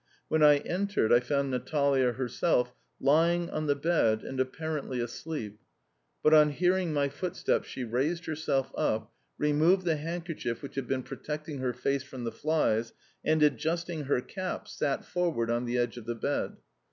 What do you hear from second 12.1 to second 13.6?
the flies, and,